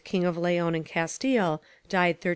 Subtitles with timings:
[0.03, 2.29] king of Leon and Castile, died 1350.